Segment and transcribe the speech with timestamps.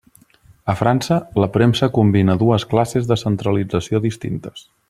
[0.71, 4.69] A França, la premsa combina dues classes de centralització distintes.